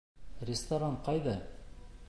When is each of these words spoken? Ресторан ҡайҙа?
Ресторан 0.49 0.97
ҡайҙа? 1.09 1.37